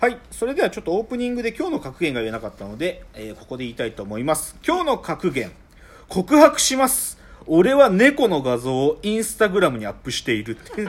[0.00, 4.54] はいそれではちょっとオープニングで今日の格言が言えなかったので、えーここで言いたいと思います。
[4.64, 5.50] 今日の格言
[6.08, 7.18] 告白します。
[7.48, 10.56] 俺は猫の画像をインスタグラムにアップしている。
[10.56, 10.84] っ てい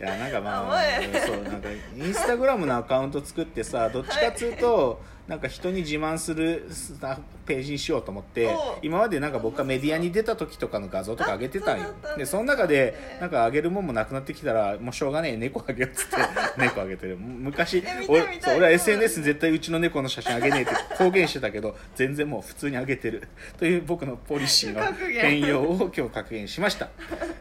[0.00, 0.82] やなんかまあ
[1.26, 8.50] そうなんかインスタグラムのアカウント作ってさどっちかっつうと、なんか人に自慢するさページにしようと思って
[8.80, 11.86] 今までなんか僕がメディアに出た時とかの画像とか上げてたんよ。
[12.16, 16.16] でその中でなんか上げるもんもなくなってきたらもうしょうがねえ猫あげようっつって
[16.56, 17.18] 猫あげてる。
[17.18, 18.22] 昔俺
[18.56, 23.28] 俺は SNS に絶対うちの猫の写真あげねえって 公言してたけど全然もう普通にあげてる。
[23.58, 24.82] という僕のポリシーの
[25.20, 26.88] 変容を今日確認しました。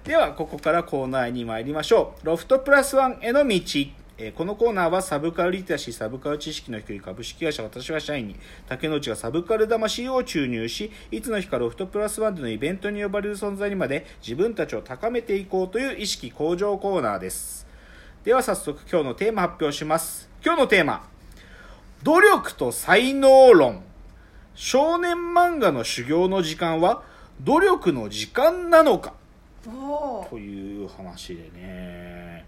[0.04, 2.26] ではここからコーナーに参りましょう。
[2.26, 3.62] ロフトプラスワンへの道
[4.20, 8.36] えーこのコーナーはサブカルリテラシーサブカル知識の低い株式会社私は社員に
[8.68, 17.68] 竹之内がサブカル魂を注入しいつの日かロフトプラスワンでのイベントに呼ばれる存在にまで自分たちを高めていこうという意識向上コーナーです。
[18.24, 20.30] では早速今日のテーマ発表します。
[20.44, 21.08] 今日のテーマ。
[22.02, 23.84] 努力と才能論
[24.56, 27.04] 少年漫画の修行の時間は
[27.42, 29.14] 努力の時間なのか？
[29.64, 32.46] という話でね、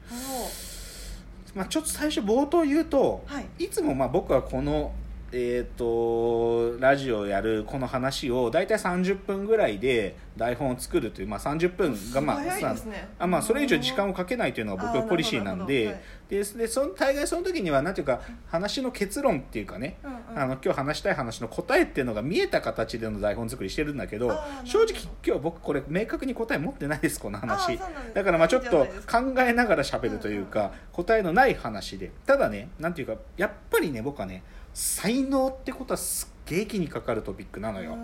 [1.56, 3.66] まあ、ちょっと最初冒頭言うと、はい。
[3.66, 4.92] いつもまあ僕はこの
[5.32, 13.10] えー、とラジオをやるこの話を大体30分ぐらいで台本を作るという、まあ、30分がまあね。
[13.20, 15.98] あまあ、それ以上時間をかけないというのが僕のポリシーなんであーなるほど。
[15.98, 20.42] なるででその大概その時にはなんていうか話の結論っていうかね、うんうん。
[20.42, 27.80] あの今日話したい話の答えっていうのが見えた形での台本作りしてるんだけど正直今日僕これ明確に答え持ってないですこのあ話
[28.14, 32.12] だからまあちょっと考えながら喋るというか、答えのない話で。
[32.26, 34.44] ただねなんていうかやっぱりね僕はね
[34.74, 37.98] 才能ってことはすっげえ気にかかるトピックなのよ。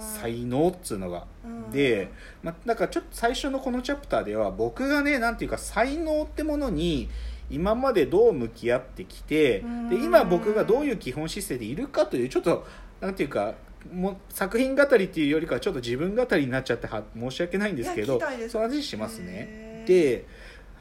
[0.00, 1.26] 才能っつうのが。
[1.44, 1.70] うん。
[1.70, 2.10] で、
[2.42, 7.08] まあ、だからちょっと最初のこのチャプターでは僕がねなんていうか才能ってものに
[7.50, 9.88] 今までどう向き合ってきてうん。
[9.88, 12.66] で今僕がどういう基本姿勢でいるかというちょっと
[13.00, 13.54] なんていうか
[13.92, 18.52] もう作品語りっていうよりかはちょっと自分語りになっちゃっては申し訳ないんですけどいや聞きたいです。
[18.52, 19.84] その話しますね。
[19.86, 20.24] で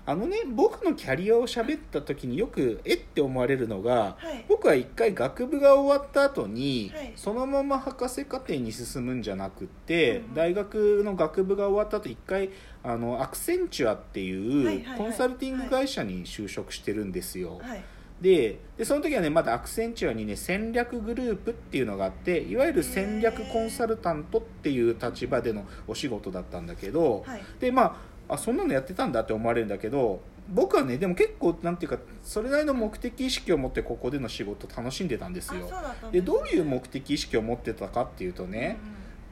[0.07, 2.97] あのね僕のキャリアを喋った時によくえっ？
[3.15, 4.45] て思われるのがはい。
[4.47, 7.13] 僕は一回学部が終わった後に、はい。
[7.15, 12.49] そのまま博士課程に進むんじゃなくって、うん大学の学部が終わった後一回
[12.83, 17.83] あのアクセンチュアってはいいうコンサルティング会社に就職してるんですよ、はい。
[18.21, 27.41] ででその時はねまだアクセンチュアにね戦略グループっていうのがあっていわゆる戦略コンサルタントっていう立場でのお仕事だったんだけど、はい。
[27.59, 27.95] でまあ
[28.27, 35.69] あそんなのやってたんだって思われるんだけど僕はねでも結構なんていうかそれなりの目的意識を持ってここでの仕事楽しんでたんですよ。
[36.11, 38.77] でどういう目的意識を持ってたかっていうとね、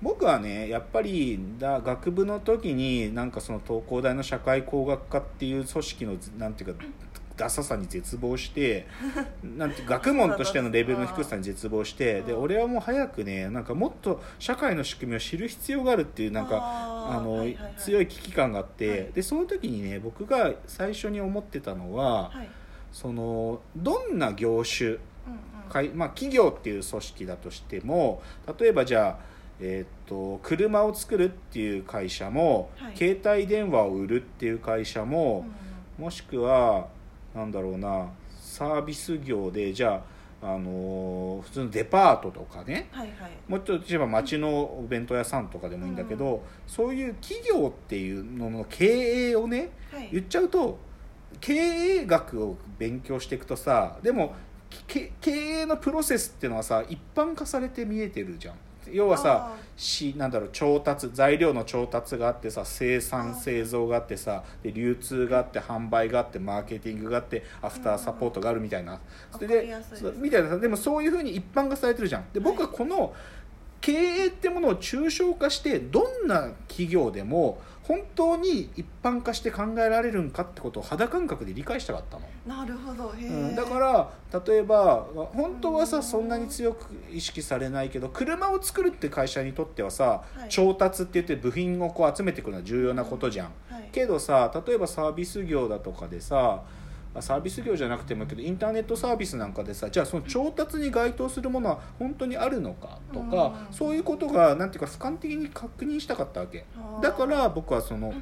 [0.01, 6.83] 僕はねやっぱりだ学部の時になんかその東工大の社会工学科っていう組織のなんていうか
[7.35, 8.87] ダサさに絶望して
[9.43, 17.45] なんて学問としてのレベルの低さに絶望してでうん俺はもう早くねなんかもっと社会の仕組みを知る必要があるっていうなんかあの、
[17.77, 19.11] 強い危機感があって、はい。
[19.13, 22.49] でその時にね僕が最初に思ってたのは、はい。
[22.91, 24.97] そのどんな業種
[25.95, 28.21] まあ、企業っていう組織だとしても
[28.59, 29.19] 例えばじゃあ、
[29.59, 32.97] えー、と車を作るっていう会社も、はい。
[32.97, 35.45] 携帯電話を売るっていう会社も、
[35.97, 36.87] もしくは
[37.35, 38.07] なんだろうな
[38.39, 40.03] サービス業でじゃ
[40.41, 42.87] あ、あのー普通のデパートとかね。
[42.91, 43.31] はいはい。
[43.47, 50.09] もうちょっと言えば町のお弁当屋さんとかでもいいんだけど、そういう企業っていうのの経営をねはい。
[50.11, 50.77] 言っちゃうと
[51.41, 54.35] 経営学を勉強していくとさでも
[54.87, 58.55] け経営のプロセスっていうのはさ一般化されて見えてるじゃん
[58.91, 63.35] 要はさあしなんだろう調達材料の調達があってさ生あ産ー。
[63.35, 68.99] 製造があってさで流通があって販売があってマーケティングがあってアフターサポートがあるみたいな、
[69.31, 72.25] それわかりやすいでみたいなでもそういうふうに一般化されてるじゃん。
[72.33, 73.13] で僕はこの
[73.83, 82.25] 経営ってものを抽象化してどんな企業でも本当に一般化して考えられるんかってことを肌感覚で理解したかったの。
[82.47, 83.13] なるほど。
[83.13, 90.49] へうん、ーだから例えば本当はさそんなに強く意識されないけど車を作るって会社にとってはさ、はい。
[90.49, 93.89] 調達って言って部品をこう集めてくるのは重要なことじゃん、はい。
[93.91, 96.63] けどさ例えばサービス業だとかでさ
[97.15, 103.73] あサービス業じゃなくてもいいけどインターネットサービスなんかでさじゃあその調達に該当するものは本当にあるのかとか、うん。
[103.73, 106.65] そういうことがなんていうか俯瞰的に確認したかったわけ。
[107.01, 108.13] だから僕はその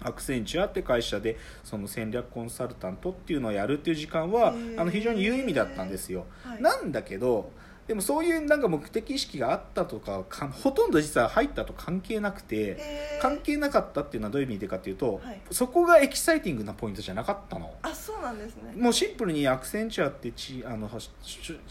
[0.00, 6.62] アクセンチュアって会社でその戦略コンサルタントっていうのをやるっていう時間はあの非常に有意味だったんですよ、はい。
[6.62, 7.50] なんだけど
[7.86, 12.78] でもそういうなんか目的意識があったとかかほとんど実は入ったと関係なくて
[13.20, 15.40] 関係なかったっていうのはどういう意味でかっていうと、はい。
[15.50, 17.74] そこがエキサイティングなポイントじゃなかったの。
[17.82, 18.72] あそうなんですね。
[18.76, 21.10] もうシンプルにアクセンチュアってちあのし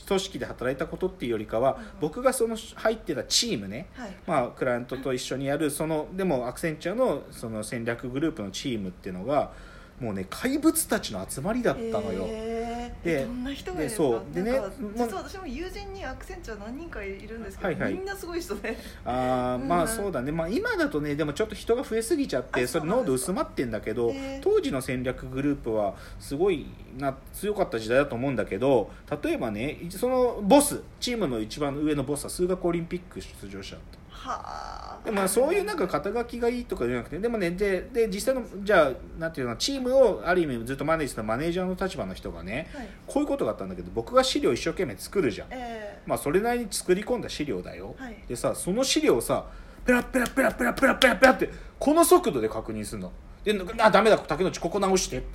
[0.08, 1.86] 組織で働いたことっていうよりかは、うん。
[2.02, 4.16] 僕がその入ってたチームねはい。
[4.28, 9.52] まあ、クライアントと一緒にやるそのでもアクセンチュアのその戦略グループのチームっていうのが
[10.00, 12.63] もうね怪物たちの集まりだったのよ、へー
[13.04, 14.62] でどんな人がですでかそうでね
[14.96, 17.94] 実は私も友人にアクセンチュア何人かいるんですけど、はいはい。
[17.94, 18.78] みんなすごい人で。
[19.06, 19.68] あーうん。
[19.68, 24.40] まあそうだね、まあ、今だとねでもちょっと人が増えすぎちゃってあそれ濃度薄まってんだけどへー。
[24.42, 26.66] 当時の戦略グループはすごい
[26.98, 28.90] な強かった時代だと思うんだけど
[29.24, 35.00] 例えばねそのボスチームの一番上のボスは数学オリンピック出場者だったはあ。
[35.04, 42.88] でもまあそういうなんか肩書きがいいとかじゃなくてでもねでで実際のじゃあなんていうのチームをある意味ずっとマネージたマネージャーの立場の人がねはい。
[43.06, 45.48] こういうことがあったんだけど僕が資料一生懸命作るじゃん。
[45.52, 48.16] えまあそれなりに作り込んだ資料だよ、はい。
[48.28, 49.46] でさその資料をさ
[49.86, 53.12] ペラペラペラペラペラペラペラってこの速度で確認するの
[53.44, 55.28] であダメだ竹野内ここ直してって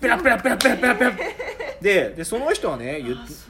[0.00, 1.12] ペラペラペラペラペラペラ
[1.82, 3.04] ででその人はね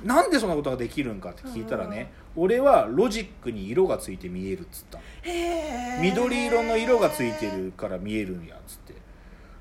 [0.05, 4.99] なんでそんなことができるんかって聞いたらね俺はロジックに色がついて見えるっつった
[6.00, 9.02] 緑色の色がついてるから見えるんやっつって。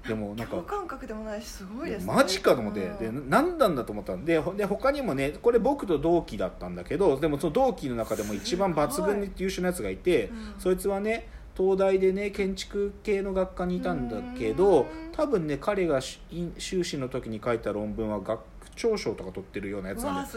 [0.07, 2.11] でもなんか共感覚でもないしすごいですね。
[2.11, 3.15] マジかと思ってうん。
[3.15, 10.55] で何なんだと思ったんでほで他にもねこれ僕と同期だったんだけどでもその同期の中でも一番抜群に優秀なやつがいて、うん。
[10.57, 14.87] そいつはね東大でね建築系の学科にいたんだけどうん。
[15.11, 16.19] 多分ね彼がし
[16.57, 18.39] 修士の時に書いた論文は学
[18.75, 20.31] 長賞とか取ってるようなやつうなんで。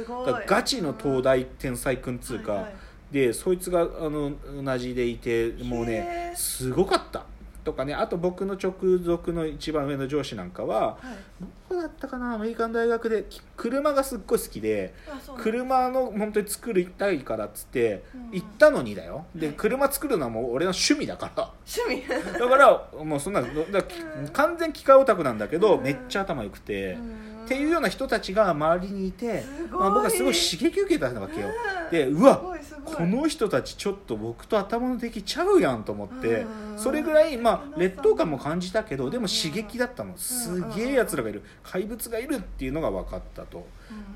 [0.47, 2.75] ガチの東大天才くんつうか、はいはい。
[3.13, 4.33] でそいつがあの
[4.65, 7.25] 同じでいてもうねすごかった。
[7.63, 11.43] とかねあと僕の直属の一番上の上司なんかははい。
[11.71, 14.93] どこだったかなアメリカン大学でき車がすっごい好きで
[15.39, 18.31] 車の本当に作りたいからっつってうん。
[18.33, 19.25] 行ったのにだよ。
[19.35, 19.57] ではい。
[19.57, 21.51] 車作るのはもう俺の趣味だから。
[21.67, 22.39] 趣味？
[22.39, 23.43] だからもうそんな
[24.35, 25.85] 完全機械オタクなんだけどうん。
[25.85, 26.95] めっちゃ頭良くて。
[26.95, 31.49] うんっていうような人たちが周りにいてまあ僕はすごい刺激受けたわけよ。
[31.49, 31.91] うん。
[31.91, 32.41] でうわ
[32.85, 36.41] この人たちちょっと僕と頭の出来ちゃうやんと思って
[36.73, 36.79] うん。
[36.79, 40.17] それぐらいまあうん劣等感も感じたけどでも刺激だったの。
[40.17, 41.43] すげえやつらがいる。
[41.63, 43.59] 怪物がいるっていうのが分かったと。
[43.59, 43.65] うん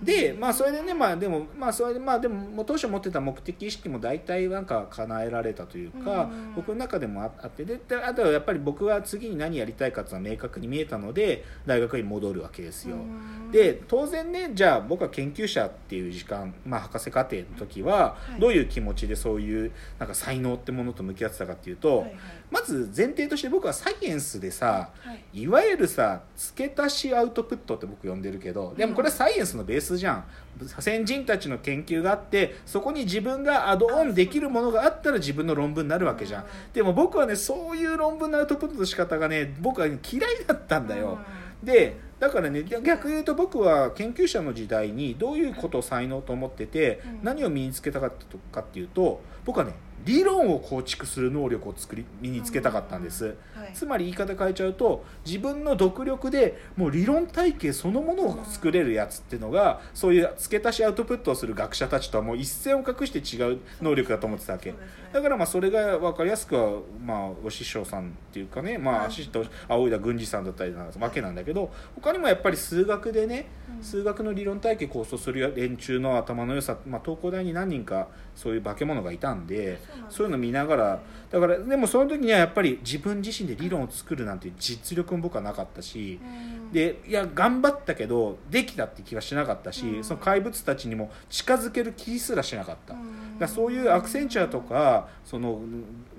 [0.02, 6.54] でまあそれでねまあでもまあそれでまあでも当初持ってた目的意識も大体なんか叶えられたというかうん。
[6.54, 12.96] 僕の中でもああってでであとはやっぱり僕は次に何やりたいかっていうのは明確に見えたので大学に戻るわけですよ。
[12.96, 13.50] うん。
[13.50, 18.40] で当然ねじゃあ僕は研究者っていう時間、まあ、博士課程の時ははい。
[18.40, 22.18] どういう気持ちでそういうなんか才能ってものと向き合ってたかっていうと、はいはい。
[22.50, 25.42] まず前提として僕はサイエンスでさはい。
[25.42, 30.24] いわゆるさ付け足しアウトプットって僕呼んでるけどでもこれはサイエンスのベースじゃん。
[30.66, 36.42] 先人たちの研究があってそこに自分がアドオンできるものがあったら自分の論文になるわけじゃん。
[36.42, 36.48] うん。
[36.72, 39.98] でも僕はねそういう論文のアウトプットの仕方がね僕は嫌い
[40.46, 41.18] だったんだよ、
[41.62, 47.20] うでだからね逆に言うと僕は研究者の時代にどういうことを才能と思ってて、うん。
[47.22, 48.12] 何を身につけたかっ
[48.52, 49.74] たかっていうと僕はね
[50.04, 53.72] 理論を構築する能力を作り身につけたかったんです、はい。
[53.74, 64.70] つまり言い方変えちゃうと自分の独力でもう理論体系そのものを作れるやつっていうのがそういう付け足しアウトプットをする学者たちとはもう一線を画して違う能力だと思ってたわけ。
[64.70, 64.76] ね。
[65.12, 73.82] だからまあそれが分かりやすくは、まあ、お師匠さんっていうかね、まあ、うんアシスト青井田郡司さんだったりなわけなんだけど他にもやっぱり数学でねうん。
[73.82, 79.78] 数学の理論体系構想する連中の頭の良さ、まあ、東工大に何人かそういう化け物がいたんで
[80.08, 86.20] そういうの見ながらだからでもその時にはやっぱり自分自身で理論を作るなんていう実力も僕はなかったし。
[86.22, 86.72] うん。
[86.72, 90.04] でいや頑張ったけどできたって気はしなかったし、うん。
[90.04, 93.38] その怪物たちにも近づける気すらしなかった、うん。
[93.38, 95.60] だそういうアクセンチュアとかその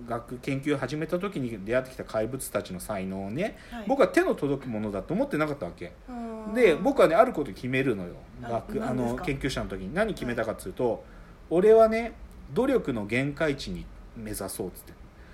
[0.07, 3.85] 学研究を始めた時に出会ってきた怪物たちの才能をね、はい。
[3.87, 6.11] 僕は手の届くものだと思ってなかったわけ、う
[6.51, 6.53] ん。
[6.55, 8.15] で僕はねあること決めるのよ。
[8.43, 9.93] あ学あの研究者の時に。
[9.93, 11.03] 何決めたかっつうと、
[11.51, 12.13] 俺はね
[12.53, 14.93] 努力の限界値に目指そうっつって。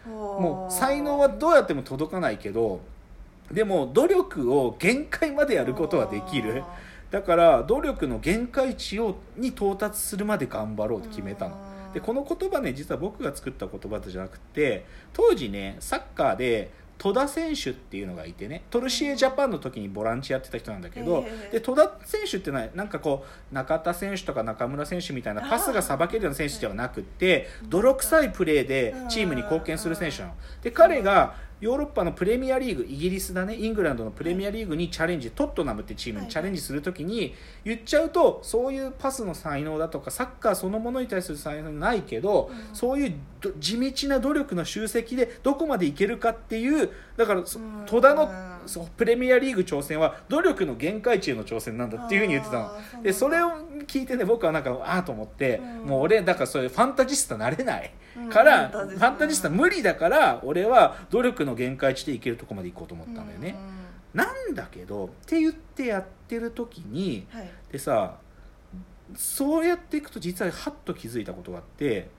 [0.09, 2.79] もう才能はどうやっても届かないけど
[3.51, 6.63] でも努力を限界までやることはできる。
[7.11, 11.55] だから努力の限界値をに到達するまで頑張ろうって決めたの。
[11.93, 30.33] でこの言葉ね実は僕が作った言葉じゃなくて当時ねサッカーで戸田選手っていうのがいてねトルシエジャパンの時にボランチやってた人なんだけどで戸田選手ってのはなんかこう中田選手とか中村選手みたいなパスがさばけるような選手ではなくって泥臭いプレーでチームに貢献する選手なの。
[30.61, 33.55] で彼がヨーロッパのプレミアリーグイギリスだね。
[33.55, 37.33] イングランドのプレミアリーグにチャレンジ、トットナムってチームにチャレンジするときに
[37.63, 42.75] 言っちゃうとそういうパスの才能だとかサッカーそのものに対する才能ないけど、うん。
[42.75, 47.83] そういうど地道な努力の集積でどこまでいけるかっていうだからそうん。
[47.85, 48.29] 戸田の
[48.97, 53.03] プレミアリーグ挑戦は努力の限界値への挑戦なんだっていうふうに言ってたの。
[53.03, 53.51] でそれを
[53.87, 55.89] 聞いてね僕はなんかああと思って、うん。
[55.89, 57.91] もう俺だからそういうファンタジスタなれない。
[58.17, 63.55] うんから、ファンタジスファンタジスタ無理だから俺は努力の限界値でいけるとこまで行こうと思ったんだよね、
[64.13, 67.49] なんだけどって言ってやってる時にうんはい。
[67.71, 68.17] でさ
[69.15, 72.09] そうやっていくと実はハッと気づいたことがあって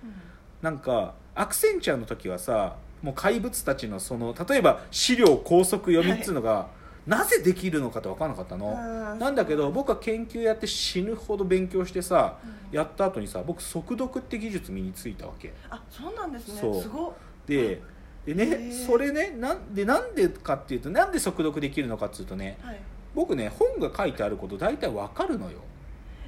[0.63, 6.69] なんかアクセンチャーの時はさもう怪物たちのその例えば資料高速読みっつうのが、
[7.07, 9.17] なぜできるのかって分からなかったの、う。
[9.17, 12.77] んなんだけど僕は研究やって死ぬほど勉強してさうん。
[12.77, 15.53] やった後にさ僕速読って技術身についたわけ。
[15.71, 16.83] あそうなんですね。
[16.83, 17.13] すごっ。
[17.47, 17.81] で
[18.27, 22.81] でねそれねなんでなんでかっていうとなんで速読できるのかっていうとねはい。
[23.15, 25.59] 僕ね本が書いてあること大体わかるのよ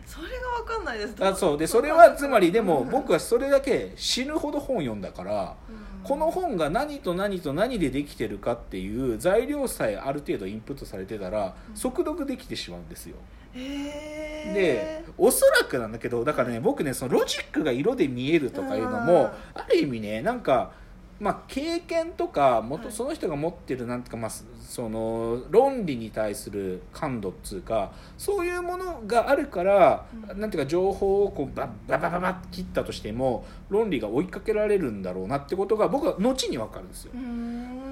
[0.09, 1.15] それがわかんないです。
[1.21, 1.59] あそう。
[1.59, 2.91] でそれはつまりでもうん。
[2.91, 11.77] 僕はそれだけ死ぬほど本読んだからうんこの本が何と何と何でできてるかっていう材料さえある程度インプットされてたらうん。
[11.77, 13.17] 速読できてしまうんですよ。
[13.55, 19.61] へでーおそらくなんだけどだからね僕ねそのロジックが色で見えるとかいうのもうん。
[19.61, 20.73] ある意味ねなんか
[21.21, 30.41] まあ経験とかその人が持ってるなんていうかまあその論理に対する感度っつうかそういうものがあるからうん。
[30.41, 37.13] なんていうか情報をこうバッババババッ切ったとしても論理が追いかけられるんだろうなってことが僕は後に分かるんですよ。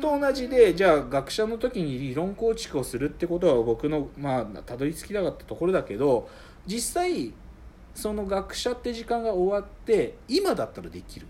[0.00, 6.28] と同じでじゃあ学者の時に理論構築をするってことは僕のまあたどり着きたかったところだけど
[6.66, 7.33] 実際
[7.95, 11.26] その学者って時間が終わって今だったらできる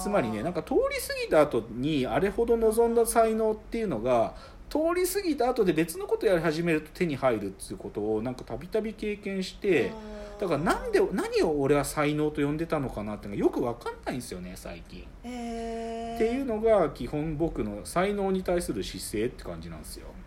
[0.00, 4.34] つまりねなんか通り過ぎた後にあれほど望んだ才能っていうのが
[4.68, 9.92] 通り過ぎた後で別のことやり始めると手に入るっていうことをなんかたびたび経験して
[10.40, 15.02] だからなんで何を俺は才能と呼んでたのかなっていうのがよく分かんないんですよね最近。
[15.02, 20.06] っていうのが基本僕の才能に対する姿勢って感じなんですよ。
[20.08, 20.21] う